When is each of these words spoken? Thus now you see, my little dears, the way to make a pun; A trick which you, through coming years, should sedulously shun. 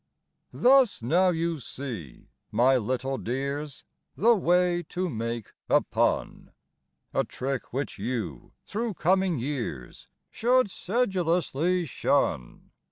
Thus 0.51 1.03
now 1.03 1.29
you 1.29 1.59
see, 1.59 2.29
my 2.51 2.75
little 2.75 3.19
dears, 3.19 3.83
the 4.15 4.33
way 4.35 4.81
to 4.89 5.07
make 5.11 5.53
a 5.69 5.79
pun; 5.81 6.49
A 7.13 7.23
trick 7.23 7.71
which 7.71 7.99
you, 7.99 8.53
through 8.65 8.95
coming 8.95 9.37
years, 9.37 10.07
should 10.31 10.71
sedulously 10.71 11.85
shun. 11.85 12.71